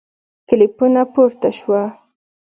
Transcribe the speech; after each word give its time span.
کلیپونه 0.47 1.01
پورته 1.13 1.49
سوه 1.59 1.81